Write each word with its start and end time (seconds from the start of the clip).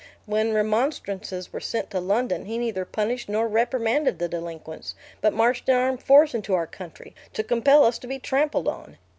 When 0.25 0.51
remonstrances 0.51 1.53
were 1.53 1.59
sent 1.59 1.91
to 1.91 1.99
London, 1.99 2.45
he 2.45 2.57
neither 2.57 2.85
punished 2.85 3.29
nor 3.29 3.47
reprimanded 3.47 4.17
the 4.17 4.27
delinquents, 4.27 4.95
but 5.21 5.31
marched 5.31 5.69
an 5.69 5.75
armed 5.75 6.01
force 6.01 6.33
into 6.33 6.55
our 6.55 6.65
country, 6.65 7.13
to 7.33 7.43
compel 7.43 7.85
us 7.85 7.99
to 7.99 8.07
be 8.07 8.17
trampled 8.17 8.67
on. 8.67 8.97